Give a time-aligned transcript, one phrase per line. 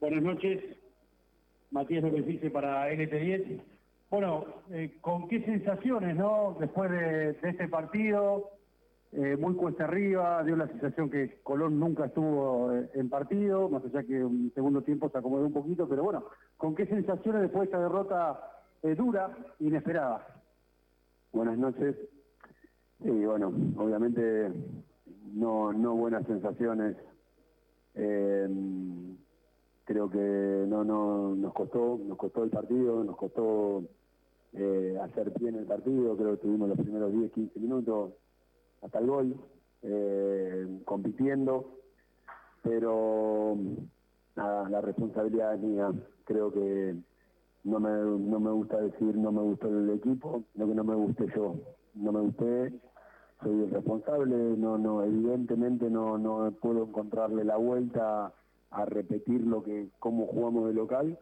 [0.00, 0.62] Buenas noches,
[1.70, 3.60] Matías López dice para NT10.
[4.08, 6.56] Bueno, eh, ¿con qué sensaciones, no?
[6.58, 8.48] Después de, este partido,
[9.12, 13.84] eh, muy cuesta arriba, dio la sensación que Colón nunca estuvo eh, en partido, más
[13.84, 16.24] allá que un segundo tiempo se acomodó un poquito, pero bueno,
[16.56, 18.40] ¿con qué sensaciones después de esta derrota
[18.96, 20.26] dura, inesperada?
[21.30, 21.94] Buenas noches.
[23.02, 24.50] Sí, bueno, obviamente
[25.34, 26.96] no, no buenas sensaciones.
[29.90, 33.82] Creo que no, no nos costó, nos costó el partido, nos costó
[34.52, 38.12] eh, hacer pie en el partido, creo que tuvimos los primeros 10, 15 minutos
[38.82, 39.34] hasta el gol,
[39.82, 41.72] eh, compitiendo,
[42.62, 43.56] pero
[44.36, 45.90] nada, la responsabilidad es mía,
[46.22, 46.94] creo que
[47.64, 50.94] no me, no me gusta decir no me gustó el equipo, lo que no me
[50.94, 51.56] guste yo,
[51.94, 52.72] no me gusté,
[53.42, 58.32] soy el responsable, no, no, evidentemente no, no puedo encontrarle la vuelta
[58.70, 61.18] a repetir lo que, cómo jugamos de local,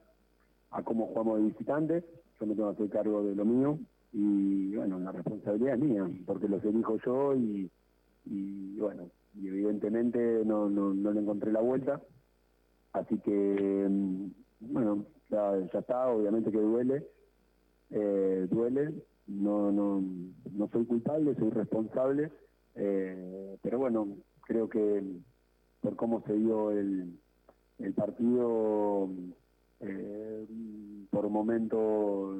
[0.70, 2.04] a cómo jugamos de visitante,
[2.38, 3.78] yo me tengo que hacer cargo de lo mío
[4.12, 7.70] y bueno, la responsabilidad es mía, porque los elijo yo y,
[8.78, 12.00] bueno, y evidentemente no, no, no, le encontré la vuelta,
[12.92, 14.26] así que mm,
[14.60, 17.06] bueno, ya, está, obviamente que duele,
[17.90, 18.94] eh, duele,
[19.26, 20.02] no, no,
[20.52, 22.30] no soy culpable, soy responsable,
[22.74, 24.08] eh, pero bueno,
[24.46, 25.02] creo que
[25.80, 27.18] por cómo se dio el,
[27.78, 29.08] el partido
[29.80, 30.46] eh,
[31.10, 32.34] por momento,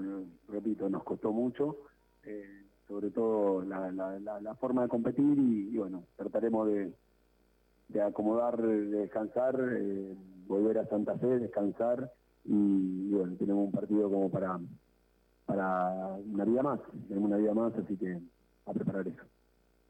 [0.49, 1.77] repito, nos costó mucho,
[2.25, 10.15] eh, sobre todo la, forma de competir y, bueno, trataremos de, acomodar, de descansar, eh,
[10.47, 12.11] volver a Santa Fe, descansar
[12.45, 14.59] y, bueno, tenemos un partido como para,
[15.47, 18.19] para una vida más, tenemos una vida más, así que
[18.67, 19.23] a preparar eso.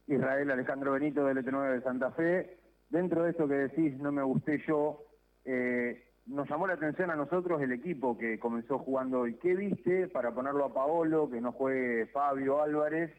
[0.06, 2.58] Israel Alejandro Benito del ET9 de Santa Fe,
[2.90, 5.07] dentro de esto que decís, no me gusté yo,
[5.50, 9.34] eh, nos llamó la atención a nosotros el equipo que comenzó jugando hoy.
[9.36, 13.10] ¿Qué viste para ponerlo a Paolo, que no juegue Fabio Álvarez,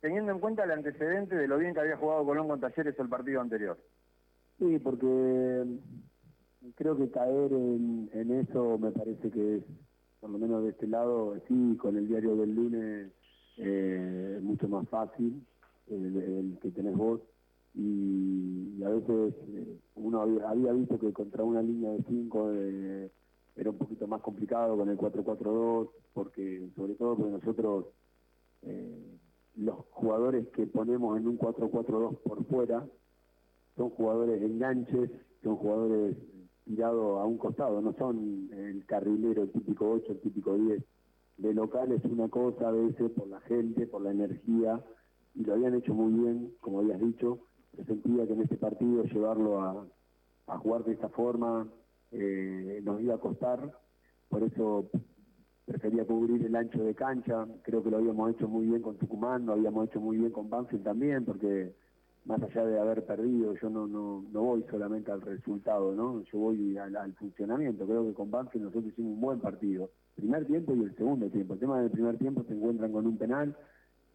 [0.00, 3.08] teniendo en cuenta el antecedente de lo bien que había jugado Colón con Talleres el
[3.08, 3.78] partido anterior?
[4.58, 5.64] Sí, porque
[6.74, 9.64] creo que caer en, eso me parece que es,
[10.20, 13.12] por lo menos de este lado, sí, con el diario del lunes
[13.58, 15.40] eh, mucho más fácil
[15.88, 17.20] el que tenés vos
[17.76, 23.10] y, a veces eh, uno había, visto que contra una línea de 5 eh,
[23.56, 27.86] era un poquito más complicado con el 4-4-2, porque sobre todo porque nosotros
[28.62, 29.18] eh,
[29.56, 32.86] los jugadores que ponemos en un 4-4-2 por fuera
[33.76, 35.10] son jugadores enganches,
[35.42, 36.16] son jugadores
[36.64, 40.82] tirados a un costado, no son el carrilero el típico 8, el típico 10.
[41.38, 44.82] De local es una cosa a veces por la gente, por la energía,
[45.34, 47.40] y lo habían hecho muy bien, como habías dicho,
[47.84, 49.86] sentía que en este partido llevarlo a,
[50.58, 51.66] jugar de esta forma
[52.12, 53.72] eh, nos iba a costar,
[54.28, 54.88] por eso
[55.66, 59.46] prefería cubrir el ancho de cancha, creo que lo habíamos hecho muy bien con Tucumán,
[59.46, 61.74] lo habíamos hecho muy bien con Banfield también, porque
[62.24, 66.22] más allá de haber perdido, yo no, no, no voy solamente al resultado, ¿no?
[66.22, 70.74] Yo voy al, funcionamiento, creo que con Banfield nosotros hicimos un buen partido, primer tiempo
[70.74, 73.56] y el segundo tiempo, el tema del primer tiempo se encuentran con un penal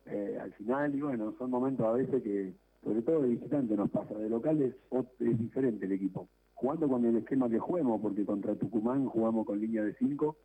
[0.06, 3.90] eh, al final y bueno, son momentos a veces que sobre todo de visitante nos
[3.92, 4.76] pasa, de locales
[5.20, 6.28] es diferente el equipo.
[6.56, 10.36] Jugando con el esquema que juguemos, porque contra Tucumán jugamos con línea de 5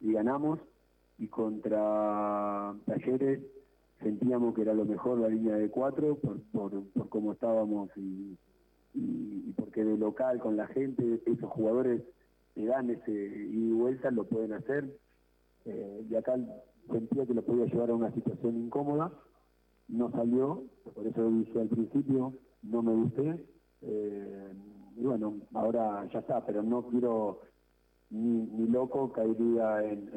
[0.00, 0.60] y ganamos,
[1.18, 3.40] y contra Talleres
[4.00, 8.36] sentíamos que era lo mejor la línea de 4 por, por, cómo estábamos y,
[9.56, 12.02] porque de local con la gente, esos jugadores
[12.54, 14.88] que dan ese y vuelta, lo pueden hacer.
[15.66, 16.36] Eh, y acá
[16.90, 19.12] sentía que lo podía llevar a una situación incómoda
[19.90, 20.64] no salió,
[20.94, 23.46] por eso dije al principio, no me gusté,
[23.82, 24.52] eh,
[24.96, 27.40] y bueno, ahora ya está, pero no quiero
[28.10, 30.10] ni, loco caería en,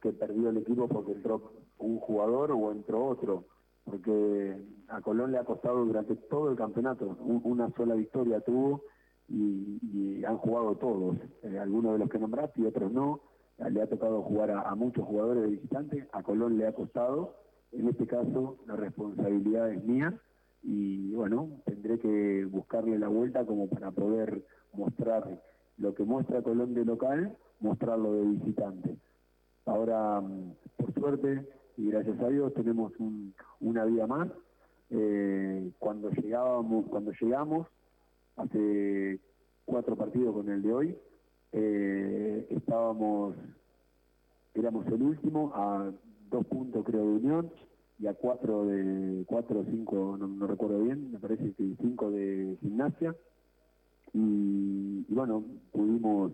[0.00, 3.44] que perdió el equipo porque entró un jugador o entró otro,
[3.84, 4.56] porque
[4.88, 8.82] a Colón le ha costado durante todo el campeonato, una sola victoria tuvo
[9.28, 13.20] y, han jugado todos, eh, algunos de los que nombraste y otros no,
[13.58, 17.34] le ha tocado jugar a, a muchos jugadores de visitantes, a Colón le ha costado,
[17.72, 20.18] en este caso la responsabilidad es mía
[20.62, 25.40] y bueno, tendré que buscarle la vuelta como para poder mostrar
[25.78, 28.96] lo que muestra Colón de local, mostrarlo de visitante.
[29.66, 31.46] Ahora, mm, por suerte
[31.76, 32.92] y gracias a Dios, tenemos
[33.60, 34.28] una vida más.
[34.90, 37.66] Eh, cuando llegábamos, cuando llegamos,
[38.36, 39.20] hace
[39.64, 40.98] cuatro partidos con el de hoy,
[41.52, 43.34] eh, estábamos,
[44.54, 45.92] éramos el último a
[46.30, 47.50] dos puntos creo de Unión
[47.98, 52.56] y a cuatro de cuatro o cinco, no, recuerdo bien, me parece que cinco de
[52.60, 53.14] gimnasia.
[54.12, 56.32] Y, bueno, pudimos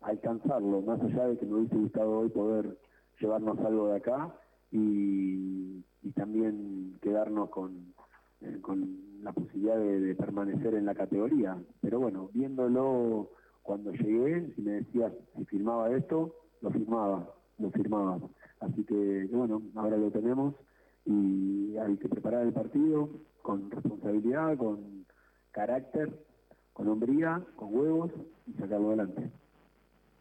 [0.00, 2.78] alcanzarlo, más allá de que me hubiese gustado hoy poder
[3.20, 4.34] llevarnos algo de acá
[4.70, 5.82] y,
[6.14, 7.94] también quedarnos con,
[8.40, 11.56] eh, con la posibilidad de, permanecer en la categoría.
[11.80, 13.30] Pero bueno, viéndolo
[13.62, 18.18] cuando llegué, si me decías si firmaba esto, lo firmaba, lo firmaba.
[18.62, 20.54] Así que bueno, ahora lo tenemos
[21.04, 23.08] y hay que preparar el partido
[23.42, 25.04] con responsabilidad, con
[25.50, 26.12] carácter,
[26.72, 28.12] con hombría, con huevos
[28.46, 29.30] y sacarlo adelante.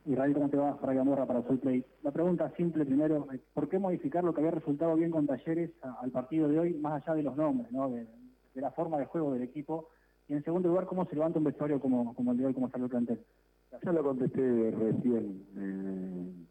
[0.06, 0.80] Israel, ¿cómo te va?
[0.80, 1.86] Para Gamorra, para Soulplay.
[2.02, 5.70] La pregunta simple primero, ¿por qué modificar lo que había resultado bien con Talleres
[6.02, 7.90] al partido de hoy, más allá de los nombres, ¿no?
[7.90, 8.08] de,
[8.56, 9.90] la forma de juego del equipo?
[10.28, 12.70] Y en segundo lugar, ¿cómo se levanta un vestuario como, como el de hoy, como
[12.70, 13.20] salió el plantel?
[13.84, 15.46] Ya lo contesté recién.
[15.56, 16.48] Eh,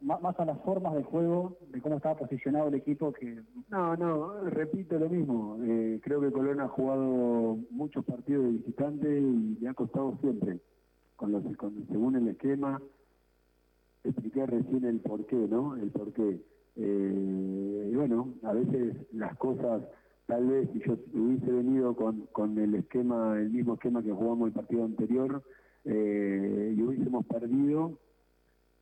[0.00, 3.42] más, a las formas de juego, de cómo estaba posicionado el equipo que...
[3.70, 5.58] No, no, repito lo mismo.
[5.62, 10.60] Eh, creo que Colón ha jugado muchos partidos de visitante y le ha costado siempre
[11.16, 11.42] con los,
[11.88, 12.80] según el esquema,
[14.04, 15.76] expliqué recién el porqué, ¿no?
[15.76, 16.40] El porqué.
[16.76, 19.82] Eh, y bueno, a veces las cosas,
[20.26, 24.48] tal vez si yo hubiese venido con, con el esquema, el mismo esquema que jugamos
[24.48, 25.42] el partido anterior,
[25.84, 27.98] eh, y hubiésemos perdido,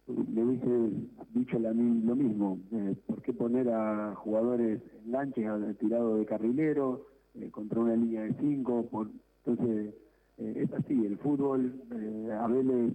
[0.06, 2.58] le hubiese dicho la, lo mismo.
[2.72, 5.46] Eh, ¿Por qué poner a jugadores enganches
[5.78, 8.86] tirado de carrilero eh, contra una línea de cinco?
[8.90, 9.10] Por,
[9.44, 9.94] entonces,
[10.38, 12.94] eh, es así, el fútbol, eh, a Vélez,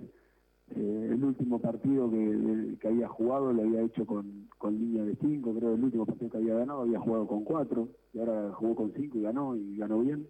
[0.76, 5.84] el último partido que, había jugado lo había hecho con, línea de 5, creo el
[5.84, 9.22] último partido que había ganado había jugado con 4 y ahora jugó con 5 y
[9.22, 10.28] ganó y ganó bien.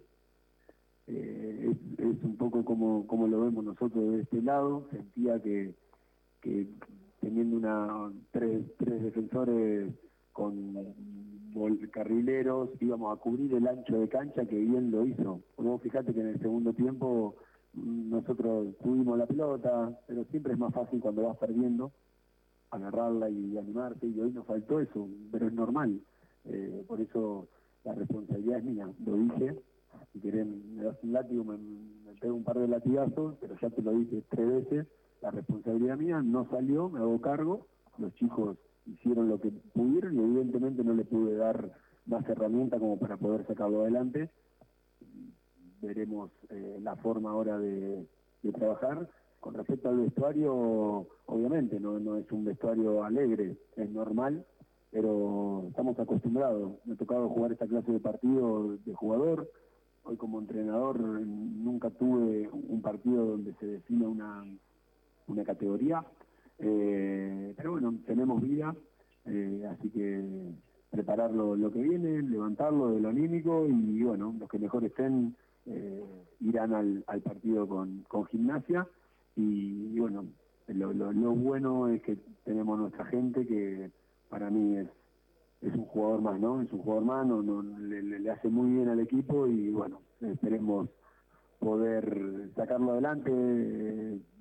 [1.06, 1.76] es,
[2.22, 5.74] un poco como, como lo vemos nosotros de este lado, sentía que,
[6.40, 6.66] que
[7.20, 9.92] teniendo una tres, tres defensores
[10.32, 10.74] con
[11.90, 15.40] carrileros, íbamos a cubrir el ancho de cancha que bien lo hizo.
[15.56, 17.34] Vos fíjate que en el segundo tiempo
[17.74, 21.92] mm, nosotros tuvimos la pelota, pero siempre es más fácil cuando vas perdiendo
[22.70, 26.00] agarrarla y animarte, y hoy nos faltó eso, pero es normal.
[26.44, 27.48] Eh, por eso
[27.84, 29.56] la responsabilidad es mía, lo dije.
[30.12, 33.70] Si querés, me das un látigo, me, me pego un par de latigazos, pero ya
[33.70, 34.86] te lo dije tres veces.
[35.20, 37.66] La responsabilidad mía no salió, me hago cargo.
[37.98, 38.56] Los chicos
[38.86, 41.70] hicieron lo que pudieron y evidentemente no le pude dar
[42.06, 44.30] más herramientas como para poder sacarlo adelante.
[45.82, 48.06] Veremos eh, la forma ahora de,
[48.54, 49.08] trabajar.
[49.40, 54.44] Con respecto al vestuario, obviamente no, no es un vestuario alegre, es normal,
[54.90, 56.72] pero estamos acostumbrados.
[56.84, 59.50] Me ha tocado jugar esta clase de partido de jugador.
[60.02, 64.44] Hoy como entrenador nunca tuve un partido donde se defina una,
[65.30, 66.04] una categoría.
[66.58, 68.74] Eh, pero bueno, tenemos vida,
[69.24, 70.22] eh, así que
[70.90, 75.34] preparar lo, que viene, levantarlo de lo anímico y bueno, los que mejor estén
[75.66, 76.04] eh,
[76.40, 78.86] irán al, partido con, gimnasia
[79.36, 80.26] y, bueno,
[80.68, 83.90] lo, bueno es que tenemos nuestra gente que
[84.28, 84.88] para mí es,
[85.62, 86.60] un jugador más, ¿no?
[86.62, 90.88] Es un jugador más, no, le, hace muy bien al equipo y bueno, esperemos
[91.60, 93.30] poder sacarlo adelante,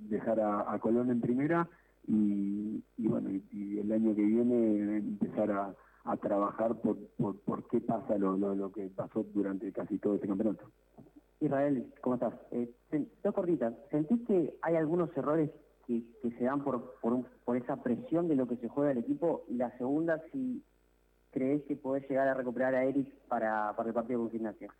[0.09, 1.69] dejar a Colón en primera
[2.09, 5.75] y, bueno, y, el año que viene empezar a,
[6.21, 10.65] trabajar por, por, qué pasa lo, lo, que pasó durante casi todo este campeonato.
[11.39, 12.33] Israel, ¿cómo estás?
[12.49, 12.73] Eh,
[13.23, 13.75] dos cortitas.
[13.91, 15.51] ¿Sentís que hay algunos errores
[15.85, 19.43] que, se dan por, por, por esa presión de lo que se juega el equipo?
[19.49, 20.63] Y la segunda, si
[21.29, 24.73] crees que podés llegar a recuperar a Eric para, para el partido con gimnasia.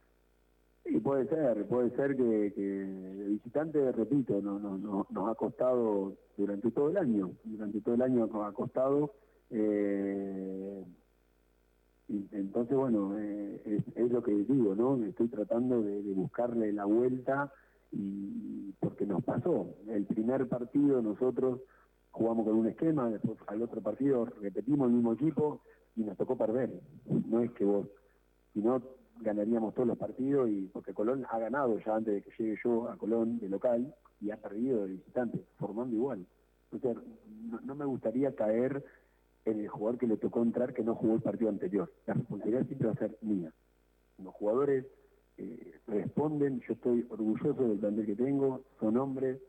[0.90, 6.16] Sí, puede ser, puede ser que, que el visitante, repito, no, no, nos ha costado
[6.36, 9.14] durante todo el año, durante todo el año nos ha costado,
[9.52, 10.84] eh,
[12.32, 14.96] entonces bueno, eh, es, lo que digo, ¿no?
[15.06, 17.54] Estoy tratando de, buscarle la vuelta
[17.92, 21.60] y porque nos pasó, el primer partido nosotros
[22.10, 25.62] jugamos con un esquema, después al otro partido repetimos el mismo equipo
[25.96, 26.72] y nos tocó perder,
[27.06, 27.86] no es que vos,
[28.54, 28.82] si no
[29.22, 32.90] ganaríamos todos los partidos y porque Colón ha ganado ya antes de que llegue yo
[32.90, 36.26] a Colón de local y ha perdido de visitante, formando igual.
[36.72, 37.04] Entonces,
[37.64, 38.84] no, me gustaría caer
[39.46, 41.92] en el jugador que le tocó entrar que no jugó el partido anterior.
[42.06, 43.52] La responsabilidad siempre va a ser mía.
[44.24, 44.86] Los jugadores
[45.38, 49.40] eh, responden, yo estoy orgulloso del plantel que tengo, son hombres,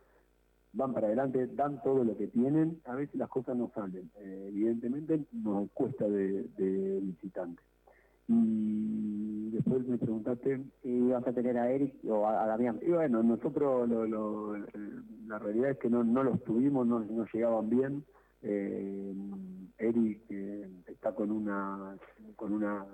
[0.72, 4.10] van para adelante, dan todo lo que tienen, a veces las cosas no salen.
[4.18, 7.62] Eh, evidentemente nos cuesta de, de visitante.
[8.32, 10.60] Y después me preguntaste...
[10.82, 12.78] Si vas a tener a Eric o a, Damián.
[12.80, 14.56] Y bueno, nosotros lo,
[15.26, 18.04] la realidad es que no, no los tuvimos, no, no llegaban bien.
[18.42, 19.12] Eh,
[19.78, 21.96] Eric eh, está con una
[22.36, 22.86] con una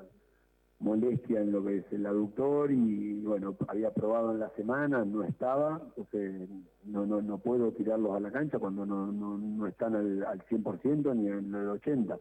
[0.81, 5.23] molestia en lo que es el aductor y bueno, había probado en la semana, no
[5.23, 6.49] estaba, entonces
[6.85, 10.45] no, no, no puedo tirarlos a la cancha cuando no, no, no están al, al
[10.47, 12.19] 100% ni al 80%.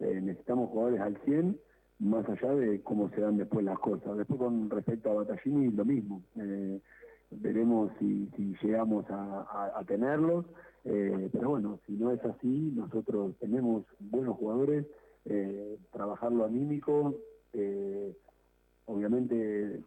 [0.00, 1.58] Eh, necesitamos jugadores al 100%
[1.98, 4.16] más allá de cómo se dan después las cosas.
[4.16, 6.22] Después con respecto a Battaglini, lo mismo.
[6.36, 6.80] Eh,
[7.40, 8.28] veremos si,
[8.62, 10.46] llegamos a, a, tenerlos,
[10.84, 14.86] eh, pero bueno, si no es así, nosotros tenemos buenos jugadores,
[15.24, 17.14] eh, trabajar lo anímico,
[17.52, 18.14] eh,
[18.86, 19.80] obviamente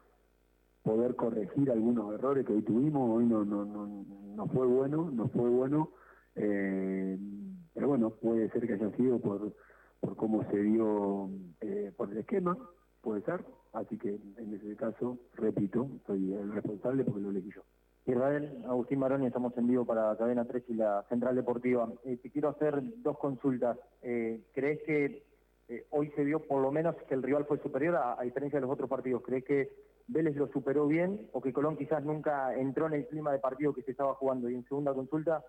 [0.83, 5.27] poder corregir algunos errores que hoy tuvimos, hoy no, no, no, no fue bueno, no
[5.27, 5.89] fue bueno,
[6.33, 9.53] pero bueno, puede ser que haya sido por,
[9.99, 11.29] por cómo se dio
[11.61, 12.57] eh, por el esquema,
[13.01, 17.61] puede ser, así que en ese caso, repito, soy el responsable porque lo elegí yo.
[18.07, 21.89] Israel, Agustín Maroni, estamos en vivo para Cadena 3 y la Central Deportiva.
[22.05, 23.77] Eh, te quiero hacer dos consultas.
[24.01, 25.23] Eh, ¿Crees que
[25.67, 28.57] eh, hoy se vio por lo menos que el rival fue superior a, a, diferencia
[28.57, 29.23] de los otros partidos?
[29.23, 29.69] ¿Crees que
[30.07, 33.73] Vélez lo superó bien o que Colón quizás nunca entró en el clima de partido
[33.73, 34.49] que se estaba jugando?
[34.49, 35.43] Y en segunda consulta,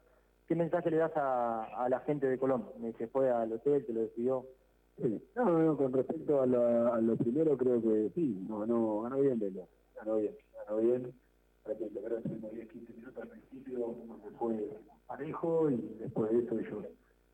[0.48, 2.66] ¿qué mensaje le das a, la gente de Colón?
[2.98, 4.46] ¿Se fue al hotel, te lo decidió?
[5.36, 9.20] No, no, con respecto a lo, a lo primero, creo que sí, no, ganó, ganó
[9.20, 10.34] bien Vélez, ganó bien,
[10.66, 11.14] ganó bien
[11.76, 13.96] creo que tuvimos 10, 15 minutos al principio,
[14.38, 14.70] fue
[15.06, 16.84] parejo y después ellos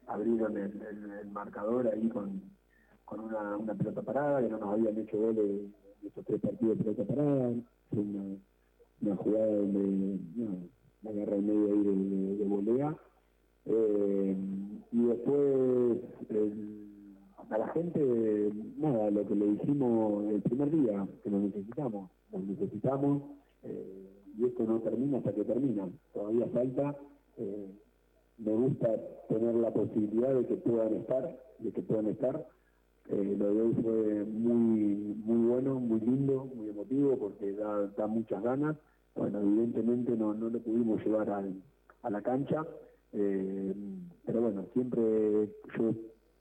[0.07, 2.43] abrieron el, marcador ahí con,
[3.11, 5.75] una, pelota parada, que no nos habían hecho goles en
[6.07, 7.53] estos tres partidos de pelota parada,
[7.91, 8.37] fue una,
[9.03, 10.69] una jugada no,
[11.05, 12.97] la agarra en medio ahí de, de, volea.
[13.67, 14.37] Eh,
[14.93, 15.99] y después
[16.31, 16.75] el,
[17.51, 22.39] a la gente, nada, lo que le dijimos el primer día, que lo necesitamos, lo
[22.41, 23.23] necesitamos.
[23.63, 26.97] Eh, y esto no termina hasta que termina, todavía falta,
[27.37, 27.71] eh,
[28.39, 28.89] me gusta
[29.29, 32.47] tener la posibilidad de que puedan estar, de que puedan estar,
[33.11, 38.07] eh, lo de hoy fue muy, muy bueno, muy lindo, muy emotivo, porque da, da
[38.07, 38.77] muchas ganas,
[39.15, 41.63] bueno, evidentemente no, no lo pudimos llevar al,
[42.03, 42.67] a la cancha,
[43.13, 43.75] eh,
[44.27, 45.93] pero bueno, siempre yo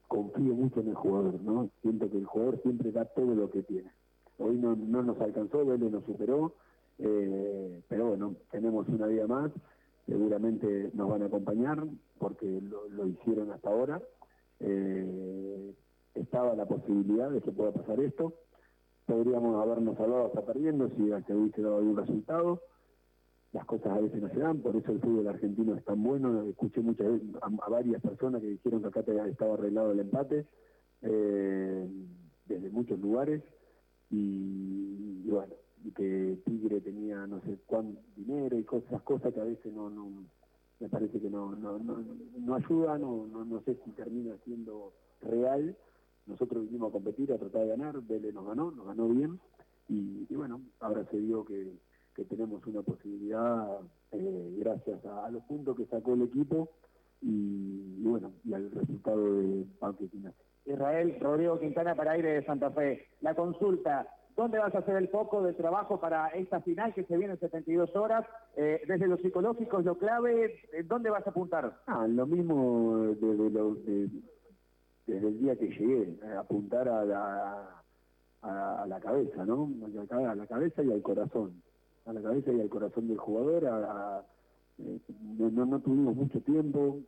[0.07, 1.69] confío mucho en el jugador, ¿no?
[1.81, 3.91] Siento que el jugador siempre da todo lo que tiene.
[4.39, 6.53] Hoy no, no nos alcanzó, Vélez nos superó,
[6.99, 9.51] eh, pero bueno, tenemos una vida más,
[10.05, 11.83] seguramente nos van a acompañar
[12.17, 14.01] porque lo, lo hicieron hasta ahora.
[14.59, 15.73] Eh,
[16.15, 18.33] estaba la posibilidad de que pueda pasar esto.
[19.05, 22.61] Podríamos habernos hablado hasta perdiendo si se hubiese dado algún resultado.
[23.51, 26.41] Las cosas a veces no se dan, por eso el fútbol argentino es tan bueno.
[26.43, 30.47] Escuché muchas veces a, varias personas que dijeron que acá estaba arreglado el empate
[31.01, 31.87] eh,
[32.45, 33.43] desde muchos lugares.
[34.09, 39.45] Y, bueno, y que Tigre tenía no sé cuánto dinero y cosas, cosas que a
[39.45, 40.07] veces no, no
[40.79, 42.03] me parece que no, no, no,
[42.37, 45.77] no ayudan, no, no, no sé si termina siendo real.
[46.25, 49.39] Nosotros vinimos a competir, a tratar de ganar, Vélez nos ganó, nos ganó bien,
[49.89, 51.73] y, y bueno, ahora se vio que,
[52.15, 53.79] que tenemos una posibilidad
[54.11, 56.69] eh, gracias a, a, los puntos que sacó el equipo
[57.21, 60.07] y, y bueno, y al resultado de Panque
[60.65, 63.07] Israel Rodrigo Quintana para aire de Santa Fe.
[63.21, 67.17] La consulta, ¿Dónde vas a hacer el foco de trabajo para esta final que se
[67.17, 68.25] viene en 72 horas?
[68.55, 71.81] Eh, desde lo psicológico lo clave, ¿dónde vas a apuntar?
[71.85, 74.09] Ah, lo mismo desde, lo, de,
[75.05, 77.83] desde el día que llegué, eh, apuntar a la,
[78.41, 79.69] a, a, la cabeza, ¿no?
[80.09, 81.61] A la cabeza y al corazón,
[82.05, 83.65] a la cabeza y al corazón del jugador.
[83.67, 84.23] A,
[84.79, 84.99] eh,
[85.37, 86.99] no, no tuvimos mucho tiempo,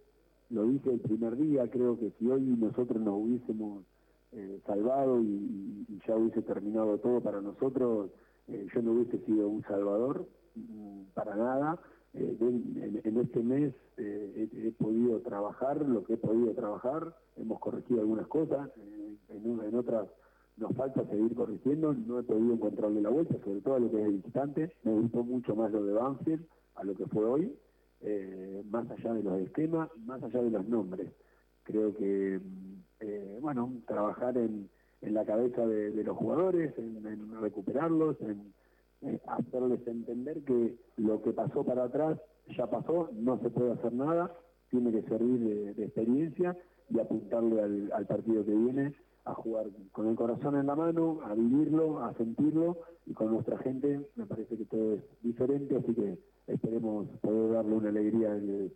[0.49, 3.83] lo dije el primer día, creo que si hoy nosotros nos hubiésemos
[4.31, 8.11] eh, salvado y, y, ya hubiese terminado todo para nosotros,
[8.47, 11.79] eh, yo no hubiese sido un salvador mm, para nada.
[12.17, 17.59] Eh, en, en, este mes eh, he, podido trabajar lo que he podido trabajar, hemos
[17.59, 20.07] corregido algunas cosas, eh, en, otras
[20.55, 23.99] nos falta seguir corrigiendo, no he podido encontrarle la vuelta, sobre todo a lo que
[23.99, 26.45] es el visitante, me gustó mucho más lo de Banfield
[26.75, 27.53] a lo que fue hoy,
[27.99, 31.11] eh, más allá de los esquemas, más allá de los nombres.
[31.63, 34.69] Creo que mm, eh, bueno, trabajar en,
[35.01, 38.53] en la cabeza de, de los jugadores, en, en recuperarlos, en,
[39.05, 42.19] en, hacerles entender que lo que pasó para atrás
[42.55, 44.31] ya pasó, no se puede hacer nada,
[44.69, 46.57] tiene que servir de, experiencia
[46.89, 48.93] y apuntarle al, partido que viene
[49.25, 53.57] a jugar con el corazón en la mano, a vivirlo, a sentirlo y con nuestra
[53.59, 58.71] gente me parece que todo es diferente, así que esperemos poder darle una alegría el,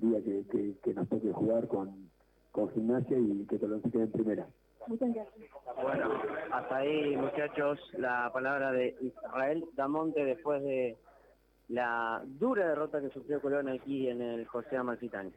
[0.00, 2.08] día que, nos toque jugar con,
[2.74, 4.48] gimnasia y que Colón se quede en primera.
[4.88, 10.96] Bueno, hasta ahí muchachos la palabra de Israel Damonte después de
[11.68, 15.32] la dura derrota que sufrió Colón aquí en el José Amalfitani.